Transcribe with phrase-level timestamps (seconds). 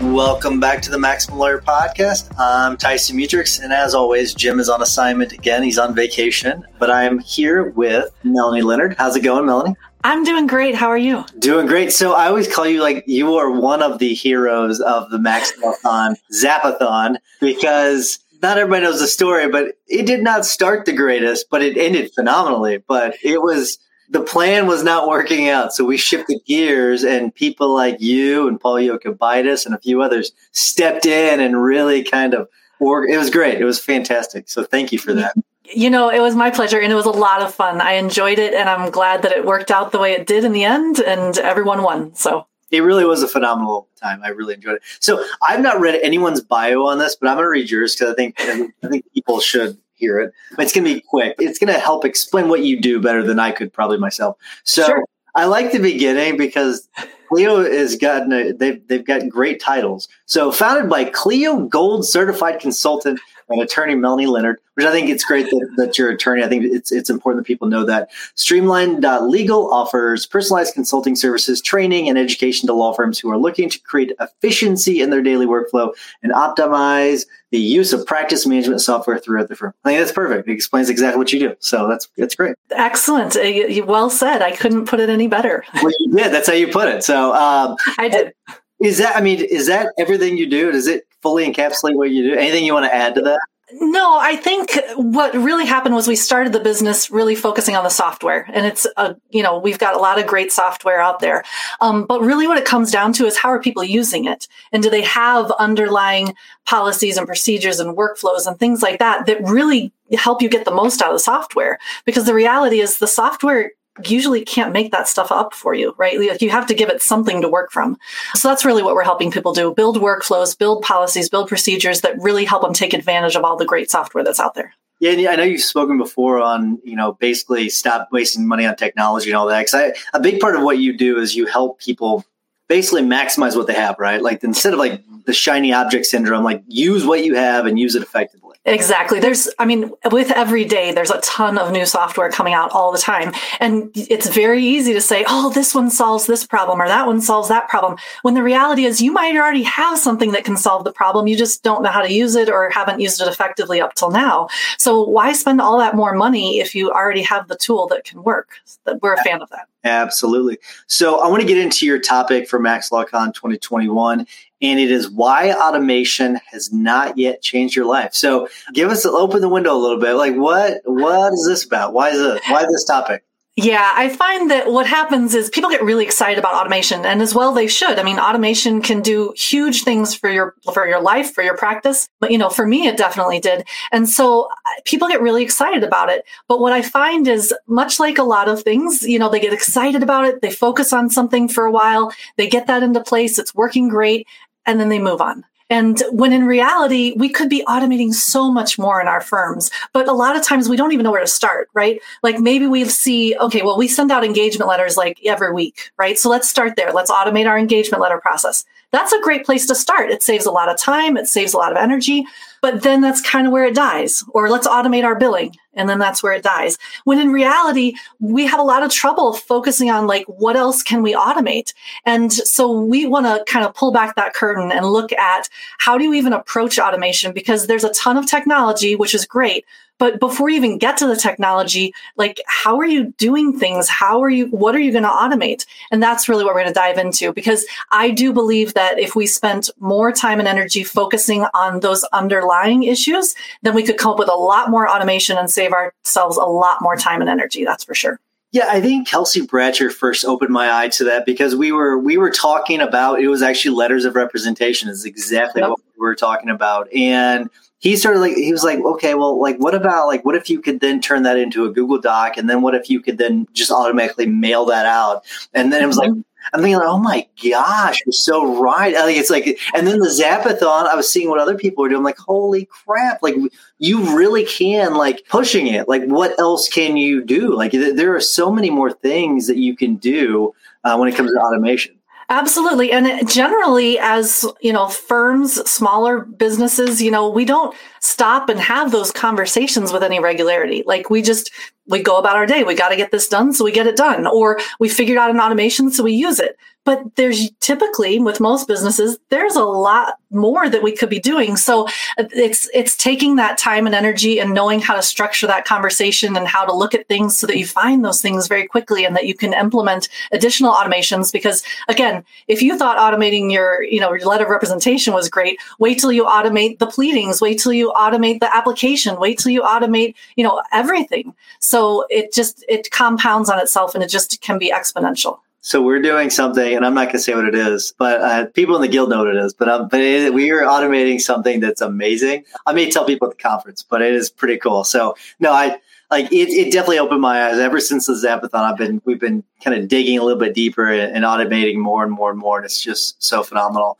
[0.00, 2.32] Welcome back to the Maximum Lawyer Podcast.
[2.38, 5.64] I'm Tyson Mutrux, and as always, Jim is on assignment again.
[5.64, 8.94] He's on vacation, but I am here with Melanie Leonard.
[8.96, 9.74] How's it going, Melanie?
[10.04, 10.76] I'm doing great.
[10.76, 11.24] How are you?
[11.40, 11.92] Doing great.
[11.92, 16.14] So I always call you like you are one of the heroes of the Maximathon
[16.32, 21.60] Zapathon because not everybody knows the story, but it did not start the greatest, but
[21.60, 22.78] it ended phenomenally.
[22.86, 23.78] But it was
[24.10, 25.72] the plan was not working out.
[25.72, 30.32] So we shifted gears and people like you and Paul Yokubaitis and a few others
[30.52, 32.48] stepped in and really kind of
[32.80, 33.10] worked.
[33.10, 33.60] It was great.
[33.60, 34.48] It was fantastic.
[34.48, 35.34] So thank you for that.
[35.64, 37.82] You know, it was my pleasure and it was a lot of fun.
[37.82, 40.52] I enjoyed it and I'm glad that it worked out the way it did in
[40.52, 42.14] the end and everyone won.
[42.14, 44.22] So it really was a phenomenal time.
[44.24, 44.82] I really enjoyed it.
[45.00, 48.12] So I've not read anyone's bio on this, but I'm going to read yours because
[48.12, 50.32] I think I think people should hear it.
[50.56, 51.34] But it's going to be quick.
[51.38, 54.36] It's going to help explain what you do better than I could probably myself.
[54.64, 55.04] So sure.
[55.34, 56.88] I like the beginning because
[57.28, 60.08] Clio has gotten a, they've they've got great titles.
[60.26, 65.24] So founded by Clio Gold certified consultant and attorney Melanie Leonard, which I think it's
[65.24, 66.42] great that, that you're attorney.
[66.42, 68.10] I think it's it's important that people know that.
[68.34, 73.78] Streamlined.legal offers personalized consulting services, training, and education to law firms who are looking to
[73.80, 75.92] create efficiency in their daily workflow
[76.22, 79.72] and optimize the use of practice management software throughout the firm.
[79.84, 80.48] I think that's perfect.
[80.48, 81.56] It explains exactly what you do.
[81.60, 82.56] So that's that's great.
[82.70, 83.36] Excellent.
[83.36, 84.42] Uh, well said.
[84.42, 85.64] I couldn't put it any better.
[85.82, 86.32] well, you did.
[86.32, 87.02] That's how you put it.
[87.02, 88.34] So um, I did.
[88.80, 89.16] Is that?
[89.16, 90.70] I mean, is that everything you do?
[90.70, 92.38] Does it fully encapsulate what you do?
[92.38, 93.40] Anything you want to add to that?
[93.70, 97.90] No, I think what really happened was we started the business really focusing on the
[97.90, 101.44] software, and it's a you know we've got a lot of great software out there,
[101.82, 104.82] um, but really what it comes down to is how are people using it, and
[104.82, 106.34] do they have underlying
[106.64, 110.70] policies and procedures and workflows and things like that that really help you get the
[110.70, 111.78] most out of the software?
[112.06, 113.72] Because the reality is the software
[114.04, 116.14] usually can't make that stuff up for you, right?
[116.40, 117.96] You have to give it something to work from.
[118.34, 122.20] So that's really what we're helping people do build workflows, build policies, build procedures that
[122.20, 124.74] really help them take advantage of all the great software that's out there.
[125.00, 129.30] Yeah, I know you've spoken before on, you know, basically stop wasting money on technology
[129.30, 129.60] and all that.
[129.60, 132.24] Because a big part of what you do is you help people
[132.68, 134.22] basically maximize what they have, right?
[134.22, 137.94] Like instead of like the shiny object syndrome, like use what you have and use
[137.94, 138.48] it effectively.
[138.64, 139.18] Exactly.
[139.18, 142.92] There's, I mean, with every day, there's a ton of new software coming out all
[142.92, 143.32] the time.
[143.60, 147.20] And it's very easy to say, oh, this one solves this problem or that one
[147.22, 147.96] solves that problem.
[148.22, 151.26] When the reality is you might already have something that can solve the problem.
[151.26, 154.10] You just don't know how to use it or haven't used it effectively up till
[154.10, 154.48] now.
[154.76, 158.22] So why spend all that more money if you already have the tool that can
[158.22, 158.60] work?
[159.00, 159.68] We're a fan of that.
[159.88, 160.58] Absolutely.
[160.86, 164.26] So I want to get into your topic for Max LawCon 2021
[164.60, 168.14] and it is why automation has not yet changed your life.
[168.14, 170.14] So give us open the window a little bit.
[170.14, 171.92] Like what what is this about?
[171.92, 173.24] Why is it why this topic?
[173.60, 177.34] Yeah, I find that what happens is people get really excited about automation and as
[177.34, 177.98] well they should.
[177.98, 182.08] I mean, automation can do huge things for your for your life, for your practice.
[182.20, 183.66] But you know, for me it definitely did.
[183.90, 186.24] And so uh, people get really excited about it.
[186.46, 189.52] But what I find is much like a lot of things, you know, they get
[189.52, 193.40] excited about it, they focus on something for a while, they get that into place,
[193.40, 194.28] it's working great,
[194.66, 195.44] and then they move on.
[195.70, 200.08] And when in reality, we could be automating so much more in our firms, but
[200.08, 202.00] a lot of times we don't even know where to start, right?
[202.22, 206.18] Like maybe we see, okay, well, we send out engagement letters like every week, right?
[206.18, 206.92] So let's start there.
[206.92, 208.64] Let's automate our engagement letter process.
[208.90, 210.10] that's a great place to start.
[210.10, 212.24] It saves a lot of time, it saves a lot of energy,
[212.62, 214.24] but then that's kind of where it dies.
[214.30, 216.76] Or let's automate our billing, and then that's where it dies.
[217.04, 221.02] When in reality, we have a lot of trouble focusing on like what else can
[221.02, 221.72] we automate?
[222.04, 225.48] And so we want to kind of pull back that curtain and look at
[225.78, 229.64] how do you even approach automation because there's a ton of technology, which is great,
[229.98, 233.88] but before you even get to the technology, like how are you doing things?
[233.88, 235.66] How are you, what are you going to automate?
[235.90, 239.14] And that's really what we're going to dive into because I do believe that if
[239.14, 244.12] we spent more time and energy focusing on those underlying issues, then we could come
[244.12, 247.64] up with a lot more automation and save ourselves a lot more time and energy.
[247.64, 248.20] That's for sure.
[248.50, 252.16] Yeah, I think Kelsey Bratcher first opened my eye to that because we were we
[252.16, 255.70] were talking about it was actually letters of representation is exactly yep.
[255.70, 256.90] what we were talking about.
[256.94, 260.50] And he started like he was like okay well like what about like what if
[260.50, 262.36] you could then turn that into a google doc?
[262.36, 265.24] And then what if you could then just automatically mail that out?
[265.54, 266.20] And then it was like mm-hmm.
[266.52, 268.94] i'm thinking like, oh my gosh you're so right.
[268.94, 271.88] I think it's like and then the zapathon i was seeing what other people were
[271.88, 273.36] doing I'm like holy crap like
[273.78, 275.88] you really can like pushing it.
[275.88, 277.54] Like what else can you do?
[277.54, 280.54] Like there are so many more things that you can do
[280.84, 281.97] uh, when it comes to automation
[282.30, 282.92] Absolutely.
[282.92, 288.92] And generally, as you know, firms, smaller businesses, you know, we don't stop and have
[288.92, 290.82] those conversations with any regularity.
[290.86, 291.50] Like we just,
[291.88, 292.62] we go about our day.
[292.64, 293.52] We got to get this done.
[293.52, 294.26] So we get it done.
[294.26, 295.90] Or we figured out an automation.
[295.90, 296.56] So we use it.
[296.88, 301.58] But there's typically with most businesses, there's a lot more that we could be doing.
[301.58, 301.86] So
[302.16, 306.34] uh, it's it's taking that time and energy and knowing how to structure that conversation
[306.34, 309.14] and how to look at things so that you find those things very quickly and
[309.16, 311.30] that you can implement additional automations.
[311.30, 315.58] Because again, if you thought automating your, you know, your letter of representation was great,
[315.78, 319.60] wait till you automate the pleadings, wait till you automate the application, wait till you
[319.60, 321.34] automate, you know, everything.
[321.60, 321.77] So
[322.08, 325.40] it just it compounds on itself and it just can be exponential.
[325.60, 328.46] So we're doing something, and I'm not going to say what it is, but uh,
[328.46, 329.52] people in the guild know what it is.
[329.52, 332.44] But um, but it, we are automating something that's amazing.
[332.64, 334.84] I may tell people at the conference, but it is pretty cool.
[334.84, 335.76] So no, I
[336.10, 336.48] like it.
[336.48, 337.58] It definitely opened my eyes.
[337.58, 340.90] Ever since the Zapathon, I've been we've been kind of digging a little bit deeper
[340.90, 343.98] and, and automating more and more and more, and it's just so phenomenal.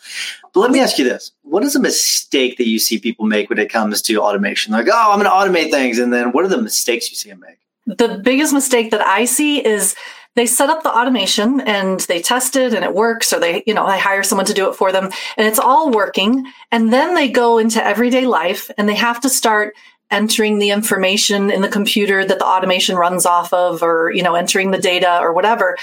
[0.55, 3.51] But let me ask you this: What is a mistake that you see people make
[3.51, 4.73] when it comes to automation?
[4.73, 7.31] Like, oh, I'm going to automate things, and then what are the mistakes you see
[7.31, 7.59] them make?
[7.97, 9.95] The biggest mistake that I see is
[10.37, 13.75] they set up the automation and they test it and it works or they you
[13.75, 17.15] know they hire someone to do it for them and it's all working and then
[17.15, 19.75] they go into everyday life and they have to start
[20.11, 24.35] entering the information in the computer that the automation runs off of or you know
[24.35, 25.77] entering the data or whatever.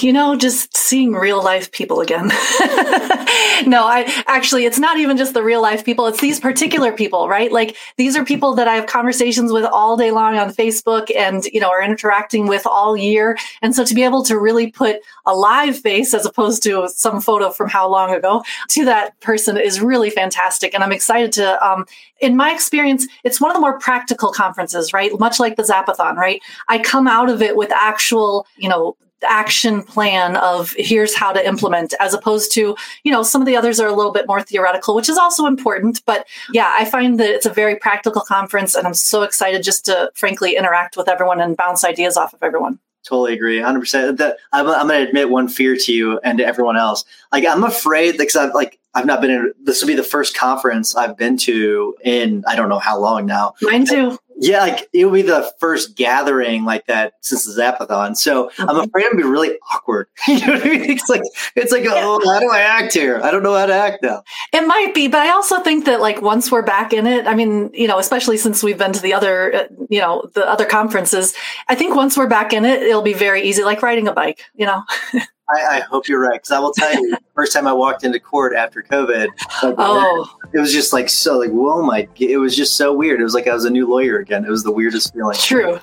[0.00, 2.28] You know, just seeing real life people again.
[3.66, 6.06] no, I actually, it's not even just the real life people.
[6.06, 7.52] It's these particular people, right?
[7.52, 11.44] Like these are people that I have conversations with all day long on Facebook and,
[11.44, 13.36] you know, are interacting with all year.
[13.60, 17.20] And so to be able to really put a live face as opposed to some
[17.20, 20.72] photo from how long ago to that person is really fantastic.
[20.72, 21.84] And I'm excited to, um,
[22.20, 25.10] in my experience, it's one of the more practical conferences, right?
[25.18, 26.42] Much like the Zapathon, right?
[26.68, 31.44] I come out of it with actual, you know, action plan of here's how to
[31.44, 34.40] implement as opposed to you know some of the others are a little bit more
[34.40, 38.76] theoretical which is also important but yeah i find that it's a very practical conference
[38.76, 42.42] and i'm so excited just to frankly interact with everyone and bounce ideas off of
[42.44, 44.18] everyone Totally agree, 100%.
[44.18, 47.04] That I'm, I'm going to admit one fear to you and to everyone else.
[47.32, 49.52] Like, I'm afraid because I've like I've not been in.
[49.62, 53.26] This will be the first conference I've been to in I don't know how long
[53.26, 53.54] now.
[53.62, 54.18] Mine too.
[54.40, 58.16] Yeah, like it will be the first gathering like that since the Zapathon.
[58.16, 58.70] So mm-hmm.
[58.70, 60.06] I'm afraid I'm be really awkward.
[60.28, 60.90] you know what I mean?
[60.90, 61.22] It's like
[61.56, 63.20] it's like, oh, how do I act here?
[63.22, 64.22] I don't know how to act now.
[64.52, 67.34] It might be, but I also think that like once we're back in it, I
[67.34, 70.66] mean, you know, especially since we've been to the other, uh, you know, the other
[70.66, 71.34] conferences,
[71.68, 74.44] I think once we're back in it, it'll be very easy, like riding a bike.
[74.54, 74.82] You know.
[75.50, 78.20] I, I, hope you're right because I will tell you, first time I walked into
[78.20, 79.28] court after COVID,
[79.62, 83.20] like, oh, it was just like so like whoa my, it was just so weird.
[83.20, 84.44] It was like I was a new lawyer again.
[84.44, 85.36] It was the weirdest feeling.
[85.38, 85.80] True.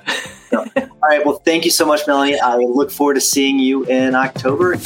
[0.50, 2.40] So, all right, well, thank you so much, Melanie.
[2.40, 4.78] I look forward to seeing you in October.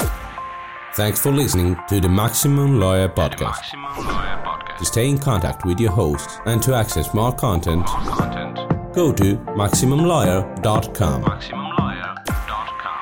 [0.94, 3.40] Thanks for listening to the Maximum Lawyer Podcast.
[3.40, 4.78] Maximum Lawyer Podcast.
[4.80, 8.56] To stay in contact with your host and to access more content, more content.
[8.94, 11.22] go to maximumlawyer.com.
[11.22, 11.59] Maximum